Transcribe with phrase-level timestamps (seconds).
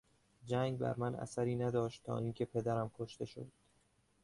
[0.45, 3.47] جنگ بر من اثری نداشت تا اینکه پدرم کشته شد.